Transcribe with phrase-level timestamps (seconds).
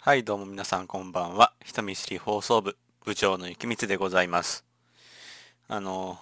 [0.00, 1.52] はい、どうも皆さんこんばんは。
[1.64, 4.64] 人見知り放送部部長の雪光でございます。
[5.66, 6.16] あの、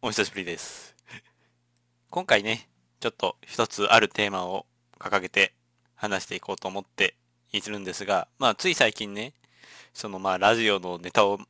[0.00, 0.94] お久しぶりです。
[2.10, 2.68] 今回ね、
[3.00, 4.66] ちょっと一つあるテーマを
[5.00, 5.52] 掲げて
[5.96, 7.16] 話していこうと思って
[7.52, 9.32] いるんですが、まあつい最近ね、
[9.92, 11.44] そのまあラジオのネタを考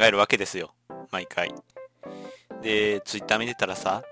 [0.00, 0.72] えるわけですよ。
[1.10, 1.54] 毎回。
[2.62, 4.02] で、ツイッター見てたらさ、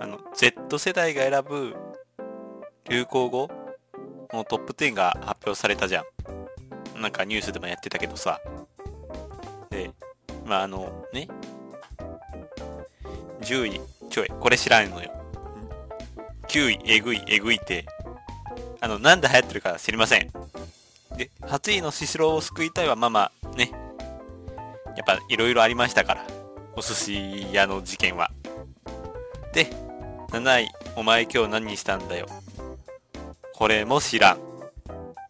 [0.00, 1.76] あの、Z 世代が選ぶ
[2.88, 3.50] 流行語
[4.36, 7.00] のトップ10が発表されたじゃん。
[7.00, 8.40] なんかニュースでもやってたけどさ。
[9.70, 9.90] で、
[10.44, 11.28] まああのね、
[13.40, 15.10] 10位、ちょい、これ知らんのよ。
[16.48, 17.86] 9位、えぐい、えぐいって、
[18.80, 20.30] あの、なんで流行ってるか知りません。
[21.16, 23.70] で、8位のスシローを救いたいはまあまあね、
[24.96, 26.26] やっぱいろいろありましたから。
[26.78, 28.30] お寿司屋の事件は。
[29.54, 29.64] で、
[30.28, 32.26] 7位、お前今日何したんだよ。
[33.56, 34.38] これも知らん。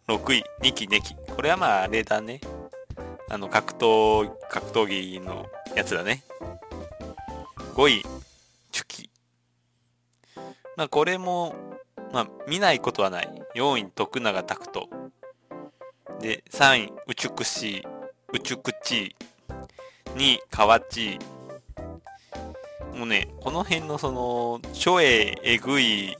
[0.09, 1.15] 6位、2期2期。
[1.33, 2.41] これはまああれだね。
[3.29, 6.25] あの、格闘、格闘技のやつだね。
[7.73, 8.03] 5位、
[8.69, 9.09] チュキ。
[10.75, 11.55] まあこれも、
[12.11, 13.29] まあ見ないことはない。
[13.55, 14.89] 4位、徳永拓人。
[16.19, 17.81] で、3位、宇宙くし、
[18.33, 19.15] 宇宙くち
[20.15, 21.17] 2位、河内。
[22.93, 26.17] もうね、この辺のその、超ええぐい、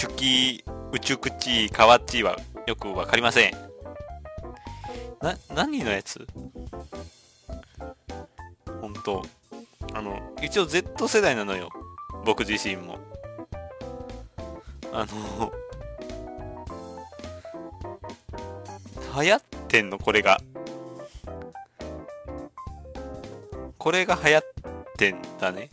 [0.00, 3.52] チュキ、宇宙口、河内はよくわかりません。
[5.20, 6.26] な、何のやつ？
[8.80, 9.22] ほんと。
[9.92, 11.68] あの、一応 Z 世代なのよ。
[12.24, 12.98] 僕自身も。
[14.90, 15.52] あの、
[19.22, 19.98] 流行ってんの？
[19.98, 20.40] これが。
[23.76, 24.44] これが流行っ
[24.96, 25.68] てんだね。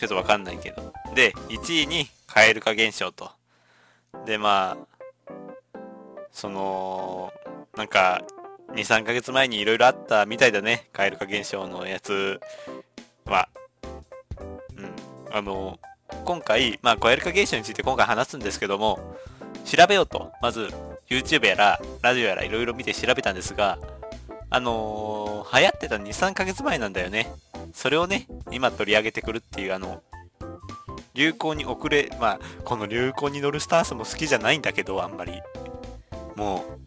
[0.00, 0.94] ちょっとわかんないけど。
[1.14, 3.30] で、1位に蛙化現象と。
[4.24, 5.34] で、まあ、
[6.32, 7.30] その、
[7.76, 8.22] なんか、
[8.70, 10.88] 2、3ヶ月前にいろいろあったみたいだね。
[10.94, 12.40] 蛙化現象のやつ
[13.26, 13.50] は。
[14.78, 15.36] うん。
[15.36, 15.78] あの、
[16.24, 19.16] 今回、まあ、蛙化現象について今回話すんですけども、
[19.66, 20.32] 調べようと。
[20.40, 20.70] まず、
[21.10, 23.78] YouTube やら、ラジオやらいろいろ見て調べたんですが、
[24.48, 27.30] あのー流行ってた2、3ヶ月前なんだよね。
[27.72, 30.02] それをね、今取り上げてくるっていう、あの、
[31.14, 35.40] 流行に遅れ、まあ、この流行に乗るスタンスも好きじゃないんだけど、あんまり。
[36.36, 36.80] もう。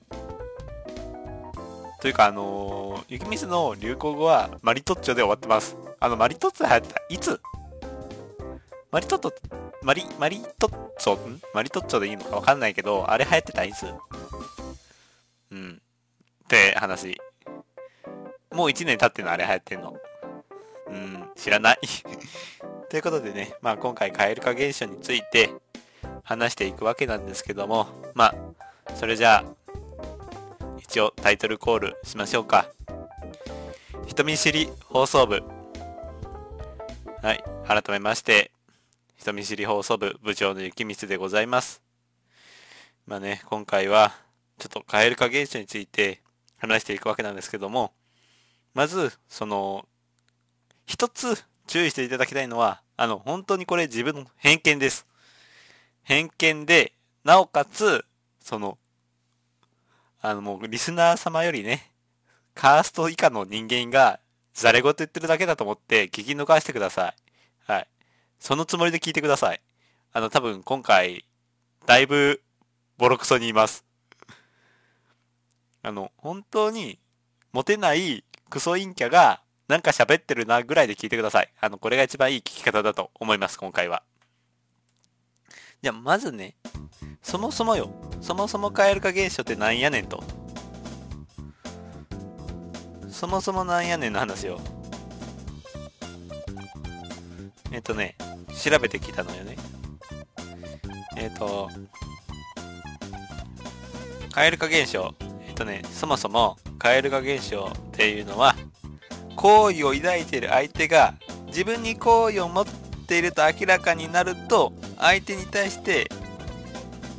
[2.02, 5.78] というか、あのー、雪水の流行語はマリトッツォで終わってます。
[6.00, 7.02] あの、マリトッツォ流行ってた。
[7.10, 7.40] いつ？
[8.92, 9.34] マリトッツォ、
[9.84, 11.42] マリ、マリトッツォ、ん？
[11.54, 13.64] マリトッツォでいいのかわかんないけど、あれ流行ってた？
[13.64, 13.86] いつ？
[15.52, 15.82] うん。
[16.44, 17.18] って話。
[18.52, 19.96] もう1年経ってんのあれ流行ってんの。
[20.88, 21.80] うん、知らない。
[22.90, 25.52] ということでね、まあ今回蛙化現象について
[26.24, 28.34] 話していくわけなんですけども、ま
[28.86, 29.46] あ、それじゃあ、
[30.80, 32.70] 一応タイトルコールしましょうか。
[34.06, 35.42] 人見知り放送部。
[37.22, 38.52] はい、改めまして、
[39.16, 41.82] 人見知り放送部部長の雪光でございます。
[43.06, 44.14] まあね、今回は、
[44.60, 46.22] ちょっと蛙化現象について
[46.58, 47.94] 話していくわけなんですけども、
[48.74, 49.86] まず、その、
[50.86, 55.08] 一つ注意していただきたいのは、あの、本当にこれ自分の偏見です。
[56.04, 58.06] 偏見で、なおかつ、
[58.42, 58.78] その、
[60.22, 61.92] あのもうリスナー様よりね、
[62.54, 64.20] カースト以下の人間が、
[64.54, 67.16] ざれ言言ってるだけだと思って聞き逃してください。
[67.66, 67.88] はい。
[68.40, 69.62] そのつもりで聞いてください。
[70.12, 71.26] あの、多分今回、
[71.86, 72.42] だいぶ、
[72.98, 73.84] ボロクソに言います。
[75.82, 77.00] あの、本当に、
[77.52, 81.50] モテないクソ陰キャが、なんか喋ってるなぐらいで聞いてください。
[81.60, 84.04] あの、これが一番いい聞き方だと思います、今回は。
[85.82, 86.56] じゃあ、まずね、
[87.22, 87.90] そもそもよ、
[88.22, 90.24] そもそも蛙化現象ってなんやねんと。
[93.10, 94.60] そもそもなんやねんの話よ。
[97.72, 98.18] えっ、とね、
[98.62, 99.56] 調べてきたのよね。
[101.16, 101.70] えっ、と、
[104.32, 105.14] 蛙化現象。
[105.48, 108.56] えっ、とね、そもそも蛙化現象っていうのは、
[109.36, 111.16] 好意を抱いている相手が
[111.48, 112.66] 自分に好意を持っ
[113.08, 116.10] ていると明らかになると相手に対して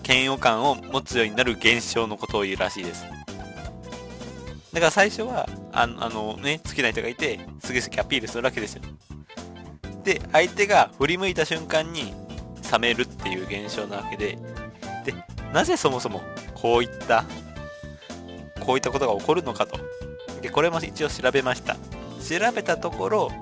[0.07, 3.05] 嫌悪感を持つようになる現象のことを言うらしいです。
[4.73, 8.83] だから最初はあのあのね好きな人がいてすげすげアピールするわけですよ。
[10.03, 12.13] で相手が振り向いた瞬間に
[12.71, 14.39] 冷めるっていう現象なわけで。
[15.05, 15.15] で
[15.53, 16.23] なぜそもそも
[16.55, 17.25] こういった
[18.61, 19.79] こういったことが起こるのかと。
[20.41, 21.77] でこれも一応調べました。
[22.29, 23.33] 調べたところ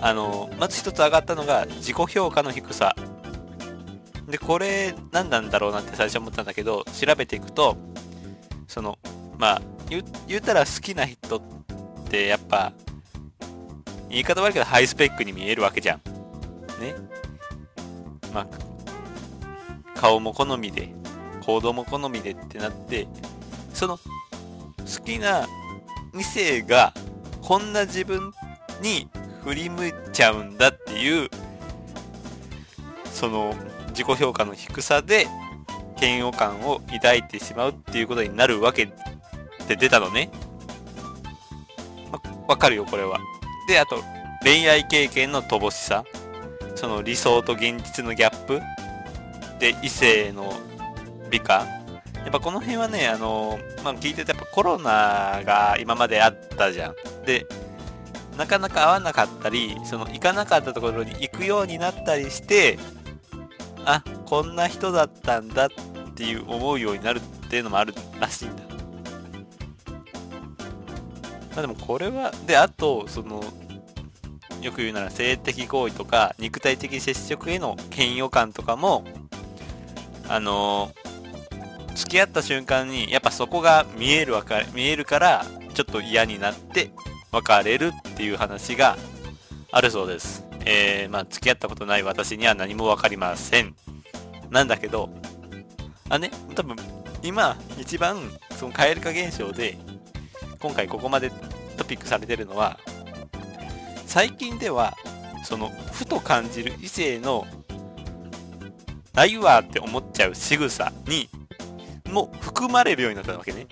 [0.00, 2.96] あのまず一つ上がったのが自己評価の低さ
[4.32, 7.76] で、これ何なんだろうなって最初思ったんだけど、調べていくと、
[8.66, 8.98] その、
[9.38, 11.42] まあ、言言ったら好きな人っ
[12.08, 12.72] てやっぱ、
[14.08, 15.98] 言い方悪いけどハイスペックに見えるわけじゃん。
[16.80, 16.94] ね。
[18.32, 18.46] まあ、
[20.00, 20.94] 顔も好みで、
[21.44, 23.06] 行動も好みでってなって、
[23.74, 25.46] その、好きな
[26.18, 26.94] 異性が、
[27.52, 28.32] こんな自分
[28.80, 29.10] に
[29.44, 31.28] 振り向いちゃうんだっていう、
[33.04, 33.54] その、
[33.88, 35.26] 自己評価の低さで
[36.00, 38.86] 嫌悪感を抱いてしまうっていうことになるわけ
[39.68, 40.30] で出たのね。
[42.10, 43.18] わ、ま、かるよ、これは。
[43.68, 44.02] で、あと、
[44.42, 46.04] 恋愛経験の乏しさ。
[46.74, 48.62] その理想と現実のギャップ。
[49.60, 50.54] で、異性の
[51.30, 51.66] 美化。
[52.14, 56.94] やっぱこの辺はね、あの、まあ、聞いててやっぱコロナが今まであったじゃん。
[57.24, 57.46] で、
[58.36, 62.78] なかなか会わなかったり、その行かなかったところに行くようになったりして、
[63.84, 65.68] あこんな人だったんだっ
[66.14, 68.62] ていう思うようになるっていうのもあるらしいんだ。
[71.54, 73.42] まあでもこれはであとその
[74.62, 79.04] よく言うなら性的行為とか肉体的接触への嫌悪感とかも
[80.28, 80.92] あの
[81.94, 86.90] 付き合った瞬間にやっぱそこが見えるわか見えるからちょっと嫌になって
[87.32, 88.96] 別れるっていう話が
[89.72, 93.74] あるそうですえー、まあ、付き合ったことない私には何もわかりません。
[94.50, 95.10] なんだけど、
[96.08, 96.76] あね、多分、
[97.22, 98.18] 今、一番、
[98.56, 99.76] その蛙化現象で、
[100.60, 101.30] 今回ここまで
[101.76, 102.78] トピックされてるのは、
[104.06, 104.96] 最近では、
[105.42, 107.46] その、ふと感じる異性の、
[109.14, 111.28] ないわって思っちゃう仕草に、
[112.08, 113.66] も含まれるようになったわけね。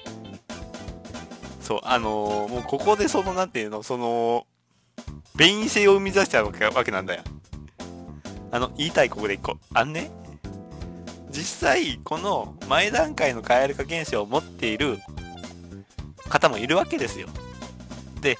[1.70, 4.44] そう、あのー、もうここでその、なんていうの、その、
[5.37, 7.22] 便意性を生み出しちゃうわけわけなんだよ。
[8.50, 9.56] あの、言いたいここで一個。
[9.72, 10.11] あんね、
[11.31, 14.99] 実際、この前段階の蛙化現象を持っている
[16.28, 17.28] 方もいるわけですよ。
[18.20, 18.37] で、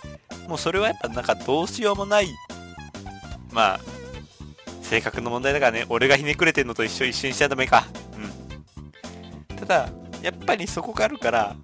[0.49, 2.31] もうそれはやっぱなんかどうしようもない、
[3.53, 3.81] まあ、
[4.83, 7.87] 性格の問題だからね、俺がひねくれてんのと一緒一緒にしちゃダメか。
[9.49, 9.57] うん。
[9.57, 9.89] ただ、
[10.21, 11.55] やっぱりそこがあるから、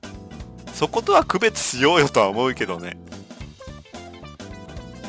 [0.76, 2.98] そことは区別しようよとは思うけどね。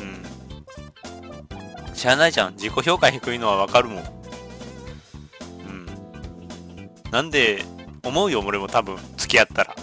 [0.00, 2.54] ん知らないじゃん。
[2.54, 4.04] 自己評価低いのはわかるもん。
[5.66, 5.86] うん。
[7.10, 7.62] なんで、
[8.02, 9.76] 思うよ、俺も多分、付き合ったら。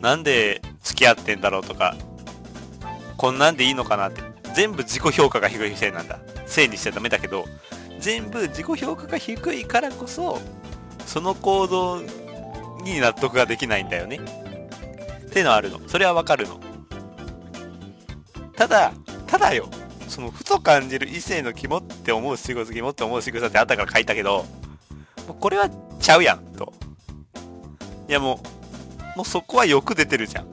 [0.00, 1.94] なんで付き合ってんだろうとか、
[3.16, 4.22] こんなんでいいのかなって。
[4.54, 6.18] 全部自己評価が低いせいなんだ。
[6.46, 7.44] せいにしちゃダメだけど、
[8.00, 10.40] 全部自己評価が低いからこそ、
[11.06, 12.02] その行動
[12.82, 14.39] に納得ができないんだよね。
[15.30, 15.80] っていうのはあるの。
[15.86, 16.60] それはわかるの。
[18.56, 18.92] ただ、
[19.26, 19.68] ただよ。
[20.08, 24.44] そのふと感じる異性の肝って思う仕草肝って思う仕草ってあったから書いたけど
[25.38, 26.72] これはちゃうやんと
[28.08, 28.40] いやも
[29.14, 30.48] うもうそこはよく出てるじゃん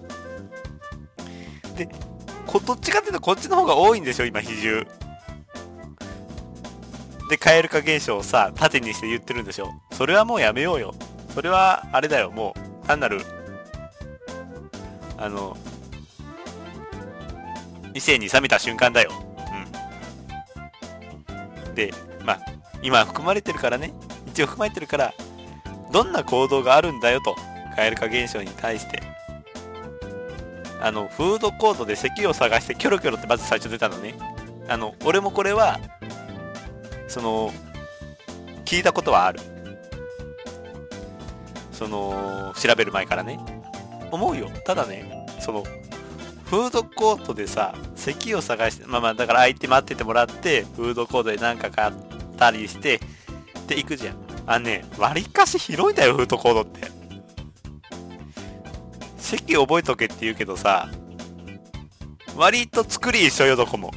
[1.76, 1.90] で
[2.46, 4.86] こどっちかっていうとこっちの方が多いんでしょ今比重
[7.30, 10.94] で蛙化現象をさ縦にして言ってるんでしょそれはもうやめようよ
[11.34, 12.54] それはあれだよも
[12.84, 13.22] う単なる
[15.18, 15.58] あの
[17.94, 19.12] 異性に冷めた瞬間だよ
[21.68, 21.94] うんで、
[22.24, 22.40] まあ、
[22.82, 23.94] 今含まれてるからね、
[24.28, 25.14] 一応含まれてるから、
[25.92, 27.36] どんな行動があるんだよと、
[27.76, 29.02] 蛙化現象に対して。
[30.80, 34.16] あの、フードコートで席を探してキョロキョロってまず最初出たのね。
[34.68, 35.80] あの、俺もこれは、
[37.08, 37.52] その、
[38.66, 39.40] 聞いたことはある。
[41.72, 43.40] その、調べる前からね。
[44.12, 44.50] 思うよ。
[44.66, 45.64] ただね、その、
[46.46, 51.94] フードコートでさ、席を探して、まあまあ、だから相手待っててもらって、フードコートで何か買っ
[52.38, 53.00] たりして、
[53.68, 54.16] で、行くじゃん。
[54.46, 56.90] あね、割かし広いんだよ、フードコートって。
[59.18, 60.90] 席覚えとけって言うけどさ、
[62.38, 63.92] 割と作り一緒よ、どこも。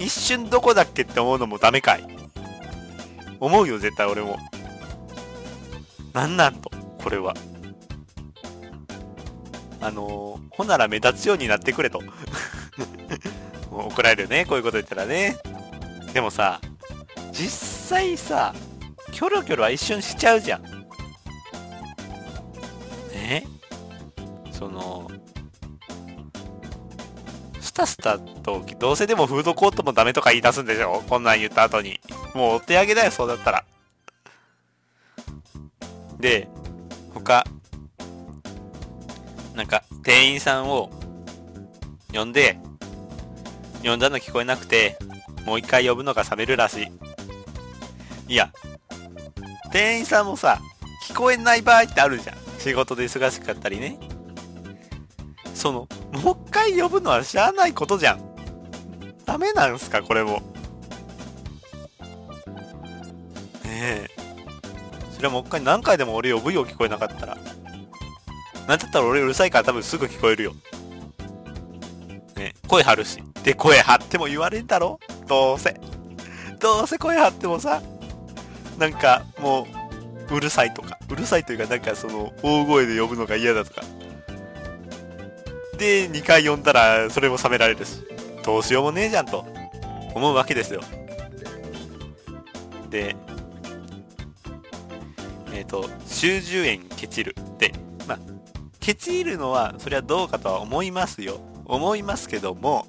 [0.00, 2.04] 一瞬どこだっけって思うのもダメかい。
[3.38, 4.38] 思うよ、絶対俺も。
[6.12, 6.70] なんなんと、
[7.04, 7.34] これは。
[9.82, 12.02] あのー、ほなら目立つようになってくれと。
[13.70, 15.36] 怒られるね、こういうこと言ったらね。
[16.14, 16.62] でもさ、
[17.30, 18.54] 実際さ、
[19.12, 20.62] キョロキョロは一瞬しちゃうじゃん。
[23.12, 23.46] ね？
[24.50, 25.10] その、
[27.60, 31.02] スタスタと、どうせでもフードコートもダメとか言い出すんでしょ？
[31.06, 32.00] こんなん言った後に。
[32.32, 33.64] もうお手上げだよ、そうだったら。
[36.18, 36.48] で、
[37.24, 37.44] 他、
[39.54, 40.90] なんか、店員さんを
[42.12, 42.58] 呼んで、
[43.82, 44.98] 呼んだの聞こえなくて、
[45.46, 46.90] もう一回呼ぶのが冷めるらし
[48.28, 48.34] い。
[48.34, 48.52] いや、
[49.72, 50.60] 店員さんもさ、
[51.08, 52.36] 聞こえない場合ってあるじゃん。
[52.58, 53.98] 仕事で忙しかったりね。
[55.54, 58.20] その、もう一回呼ぶのはしゃあないことじゃん。
[59.24, 60.42] ダメなんすか、これも。
[63.64, 64.13] ねえ。
[65.24, 67.38] それはもう一回何回でも俺呼ぶよ、聞こえなかったら。
[68.68, 70.52] なんだったら俺うるさいから多分すぐ聞こえるよ。
[72.36, 73.22] ね声張るし。
[73.42, 75.00] で、声張っても言われんだろ？
[75.26, 75.80] どうせ。
[76.60, 77.80] どうせ声張ってもさ、
[78.78, 79.66] なんかも
[80.30, 80.98] う、うるさいとか。
[81.10, 83.80] うるさいというか、なんかその、大声で呼ぶのが嫌だとか。
[85.78, 88.02] で、2回呼んだら、それも冷められるし。
[88.44, 89.46] どうしようもねえじゃんと、
[90.14, 90.82] 思うわけですよ。
[92.90, 93.16] で、
[95.54, 97.34] えっ、ー、と、集中炎ケチる。
[97.58, 97.72] で、
[98.08, 98.18] まあ、
[98.80, 101.40] ケチるのは、それはどうかとは思いますよ。
[101.64, 102.86] 思いますけども、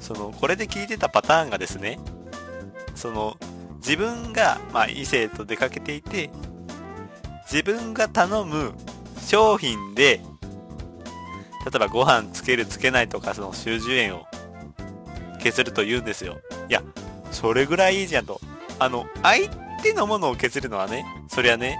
[0.00, 1.98] その、これで聞いてたパターンがですね、
[2.94, 3.36] その、
[3.76, 6.30] 自分が、まあ、異性と出かけていて、
[7.50, 8.74] 自分が頼む
[9.20, 10.20] 商品で、
[11.64, 14.26] 例えばご飯つけるつけないとか、その習字円を
[15.40, 16.38] 削ると言うんですよ。
[16.68, 16.82] いや、
[17.30, 18.40] それぐらいいいじゃんと。
[18.78, 19.48] あの、相
[19.82, 21.78] 手のものを削るのはね、そりゃね、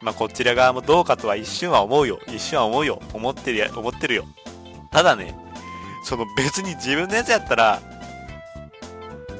[0.00, 2.18] まあ、こちら側もどうかとは一瞬は思うよ。
[2.28, 3.02] 一瞬は思うよ。
[3.12, 4.24] 思ってるや、思ってるよ。
[4.90, 5.34] ただね、
[6.04, 7.80] その別に自分のやつやったら、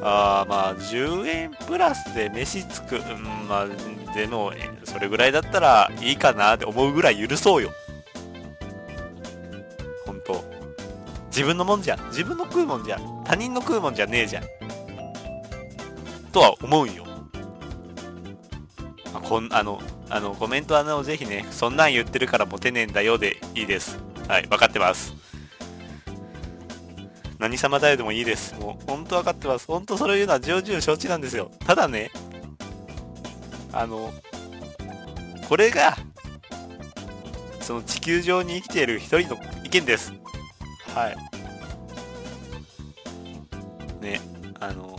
[0.01, 3.67] あーまあ、10円プラスで飯つく、うん、まあ、
[4.15, 4.53] でも、
[4.85, 7.71] それぐらいだったらいいかなって思うぐらい許そうよ。
[10.07, 10.45] ほんと。
[11.31, 12.07] 自分のもんじゃん。
[12.09, 13.25] 自分の食うもんじゃん。
[13.25, 14.45] 他人の食うもんじゃねえじゃん。
[16.33, 17.07] とは思うよ。
[19.15, 19.81] あ、こん、あの、
[20.11, 23.99] あの、コメントはあの、ぜひね、そんなん言ってるからモテねえんだよでいいです。
[24.29, 25.15] はい、分かってます。
[27.39, 28.55] 何様だよでもいいです。
[28.57, 29.67] もう、ほんと分かってます。
[29.67, 31.51] ほんとそれ言うのは重々承知なんですよ。
[31.65, 32.11] ただね、
[33.73, 34.13] あの、
[35.49, 35.97] これが、
[37.61, 40.13] その地球上に生きている一人の意見です。
[40.95, 41.17] はい。
[44.03, 44.21] ね、
[44.59, 44.98] あの、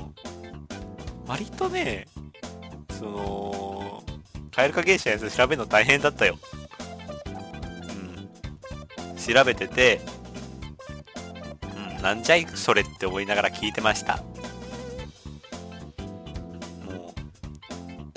[1.30, 2.08] 割とね、
[2.98, 4.04] その、
[4.50, 6.40] 蛙化現象のやつ調べるの大変だったよ。
[8.98, 9.16] うん。
[9.16, 10.02] 調べてて、
[12.00, 14.18] うんなんじゃいそれって思いながら聞いてました
[16.86, 17.14] も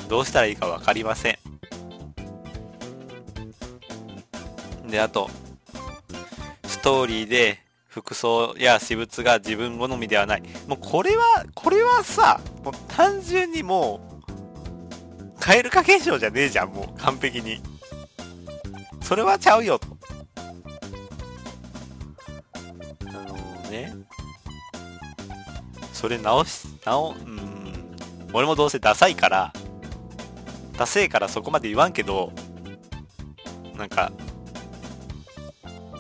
[0.07, 1.39] うどうしたらいいか分かりません
[4.89, 5.29] であと
[6.65, 17.61] ストーリーで服装や私物が自分好みではないもうこれはこれはさもう単純にもう蛙化現象じゃねえじゃんもう完璧に。
[19.03, 19.79] それはちゃうよ。
[19.79, 19.97] と
[23.71, 23.93] ね。
[25.93, 27.97] それ直し、直、うん、
[28.33, 29.53] 俺もどうせダサいから、
[30.77, 32.33] ダセえからそこまで言わんけど、
[33.77, 34.13] なんか、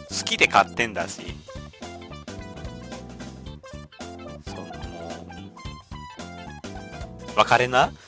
[0.08, 1.22] 好きで買ってんだし、
[7.36, 7.92] 別れな？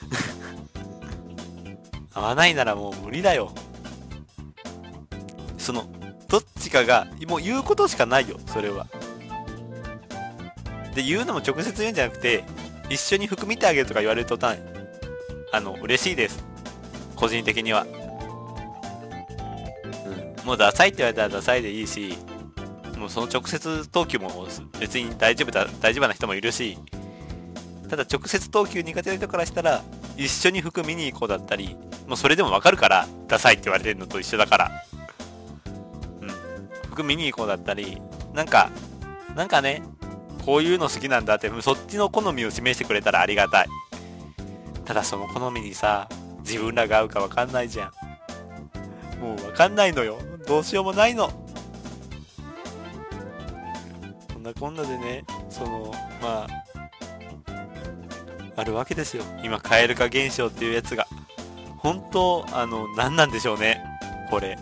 [2.14, 3.52] 合わないならもう無理だよ。
[5.58, 5.86] その、
[6.28, 8.86] どっちかが、もう言うことしかないよ、それは。
[10.94, 12.44] で、言うのも直接言うんじゃなくて、
[12.88, 14.58] 一緒に服見てあげるとか言われるとたん、
[15.52, 16.44] あの、嬉しいです。
[17.16, 17.86] 個人的には。
[20.06, 20.46] うん。
[20.46, 22.16] もうダサいって言われたらダサいでいいし、
[22.98, 24.46] もうその直接投球も
[24.78, 26.78] 別に大丈夫だ、大丈夫な人もいるし、
[27.94, 29.84] ただ直接投球苦手な人からしたら、
[30.16, 31.76] 一緒に服見に行こうだったり、
[32.08, 34.72] もうそれでもわかるから、ダサいって言われてるのと一緒だから。
[36.20, 36.28] うん。
[36.88, 38.68] 服見に行こうだったり、なんか、
[39.36, 39.84] なんかね、
[40.44, 43.68] こういうの好きなんだってそっちの好みを示してくれたらありがたい
[44.84, 46.06] ただその好みにさ
[46.40, 51.30] 自分らが合うか分かんないじゃんもう分かんないのよどうしようもないの
[54.34, 56.63] こんなこんなでねそのまあ
[58.56, 61.06] あるわけですよ今蛙化現象っていうやつが
[61.78, 63.82] 本当あの何なんでしょうね
[64.30, 64.58] これ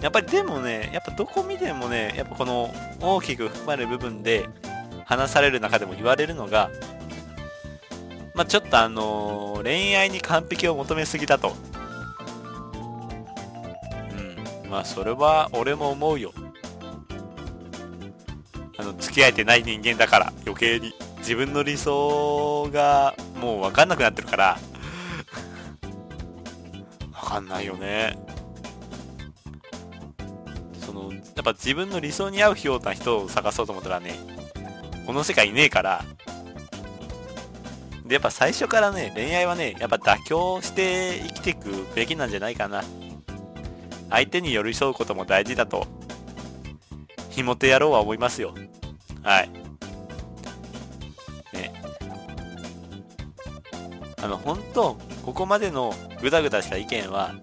[0.00, 4.48] やっぱりでもね、やっぱどこ見てもね、やっぱこの大きく含まれる部分で
[5.04, 6.70] 話される中でも言われるのが、
[8.34, 11.56] まあ、ちょっとあのー、恋愛に完璧を求めすぎだと。
[14.64, 14.70] うん。
[14.70, 16.32] まあそれは俺も思うよ。
[18.76, 20.94] あの、付き合えてない人間だから余計に。
[21.28, 24.58] 自分の理想がもう分かんなくなってるから。
[27.12, 28.18] 分かんないよね
[30.80, 31.12] その。
[31.12, 34.14] やっぱ自分の理想に合うような人を探そうと思ったらね、
[35.04, 36.02] この世界いねえから、
[38.06, 42.82] で、やっぱ最初からね、恋愛はね、やっぱ妥協して生きていくべきなんじゃないかな。
[44.08, 45.86] 相手に寄り添うことも大事だと、
[47.28, 48.54] ひもて野郎は思いますよ。
[49.22, 49.57] はい。
[54.22, 57.34] あの、本当ここまでのぐだぐだした意見は、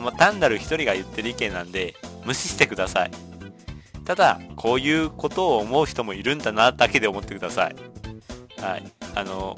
[0.00, 3.10] ま単なる一人が言ってる意見なんで、無視してください。
[4.04, 7.76] ただ、こういうことを思う人もいるんだな、だけで思ってください。
[8.60, 8.84] はい。
[9.14, 9.56] あの、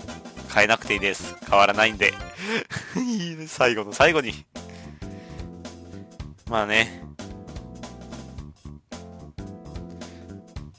[0.54, 1.36] 変えなくていいです。
[1.48, 2.14] 変わらないんで。
[3.48, 4.46] 最後の最後に
[6.48, 7.02] まあね。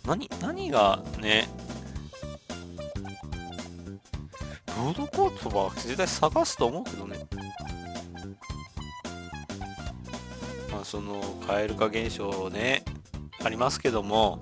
[0.06, 1.50] 何、何がね、
[4.88, 7.18] フードコートは絶対探すと思うけどね。
[10.72, 12.86] まあその、蛙化現象ね、
[13.44, 14.40] ありますけども、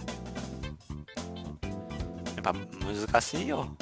[2.35, 3.75] やっぱ難しいよ。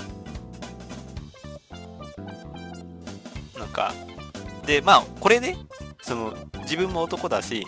[3.60, 3.94] なんか、
[4.66, 5.58] で、まあ、これね、
[6.02, 7.66] その、自分も男だし、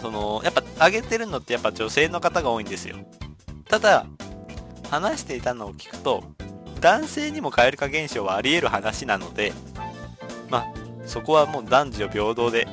[0.00, 2.96] その、やっぱ、あげてるのってやっぱ女性の方が多いんですよ。
[3.68, 4.06] ただ、
[4.90, 6.24] 話していたのを聞くと、
[6.86, 9.52] 男性にも蛙化現象はあり得る話なので、
[10.48, 10.66] まあ、
[11.04, 12.68] そこはもう男女平等で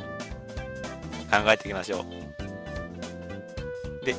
[1.31, 2.05] 考えていきましょ
[4.01, 4.05] う。
[4.05, 4.13] で、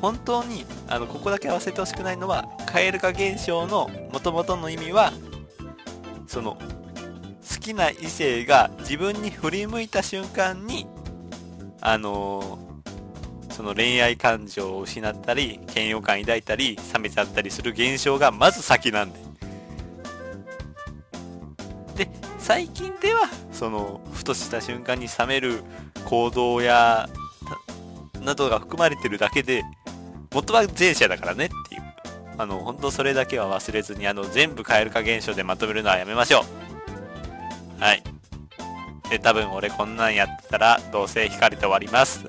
[0.00, 5.12] 本当に、あの、ここだけ合わせてほしくないのは、蛙化現象の元々の意味は、
[6.28, 10.86] その、好きな異性が自分に振り向いた瞬間に、
[11.80, 12.60] あの、
[13.54, 19.20] その恋愛感情を失ったり、嫌悪感抱いたり、冷めちゃったりする現象がまず先なんで。
[21.94, 22.08] で、
[22.40, 25.62] 最近では、その、ふとした瞬間に冷める
[26.04, 27.08] 行動や、
[28.24, 29.62] などが含まれてるだけで、
[30.32, 31.82] 元は前者だからねっていう。
[32.36, 36.44] あの、本当それだけは忘れずに、あの、全部蛙化現象でまとめるのはやめましょ
[37.78, 37.80] う。
[37.80, 38.02] はい。
[39.08, 42.28] で、多分俺こんなんやったら、どうせ光て終わります。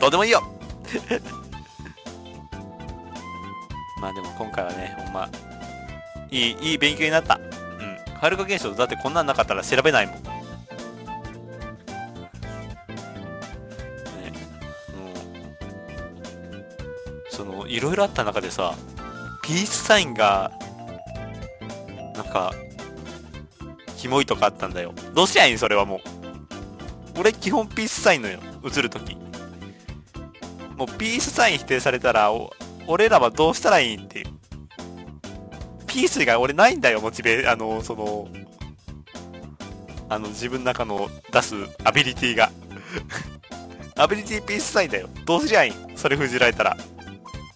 [0.00, 0.42] どうでもいいよ
[4.00, 5.28] まあでも今回はね、ほんま、
[6.30, 7.36] いい、いい勉強になった。
[7.36, 8.20] うん。
[8.20, 10.22] カルカ現象だってこんなんなかったら調べないもん。
[10.22, 10.30] ね、
[14.94, 15.12] も
[17.30, 18.74] う、その、いろいろあった中でさ、
[19.42, 20.52] ピースサインが、
[22.14, 22.52] なんか、
[23.96, 24.92] キモいとかあったんだよ。
[25.14, 26.00] どうしゃいんそれはもう。
[27.18, 28.40] 俺基本ピースサインのよ。
[28.62, 29.16] 映るとき。
[30.76, 32.30] もうピースサイン否定されたら、
[32.86, 34.26] 俺らはどうしたらいいんっていう。
[35.86, 38.28] ピース以外俺ないんだよ、モチベ、あの、その、
[40.08, 42.50] あの、自分の中の出すアビリティが。
[43.98, 45.08] アビリティピースサインだよ。
[45.24, 45.96] どうすりゃいいん？
[45.96, 46.76] それ封じられたら。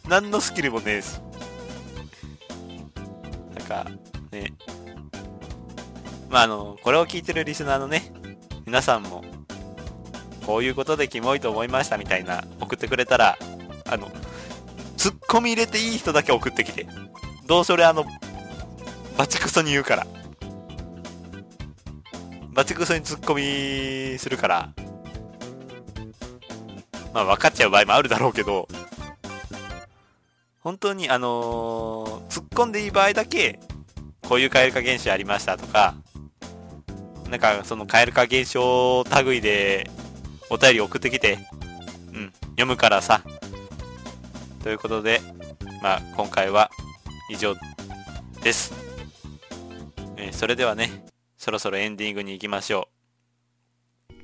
[0.08, 1.20] 何のスキルもねえし。
[3.54, 3.90] なんか、
[4.32, 4.52] ね、
[6.30, 8.10] まあ、あの、これを聞いてるリスナーのね、
[8.64, 9.19] 皆さんも、
[10.50, 13.38] こういうことでキモいと思いましたみたいな送ってくれたら、
[13.88, 14.10] あの、
[14.96, 16.88] ツッコミ入れていい人だけ送ってきて。
[17.46, 18.04] どうそれあの、
[19.16, 20.08] バチクソに言うから。
[22.52, 24.72] バチクソにツッコミするから、
[27.14, 28.66] まあ分かっちゃう場合もあるだろうけど、
[30.62, 33.60] 本当にあのー、突っ込んでいい場合だけ、
[34.28, 35.94] こういう蛙化現象ありましたとか、
[37.30, 39.88] なんかその蛙化現象類で
[40.50, 41.38] お便り送ってきて、
[42.12, 43.22] うん、読むからさ。
[44.62, 45.20] ということで、
[45.80, 46.72] まあ今回は
[47.30, 47.54] 以上
[48.42, 48.74] です。
[50.16, 51.04] えー、それではね、
[51.38, 52.88] そろそろエンディングに行きましょ
[54.10, 54.14] う。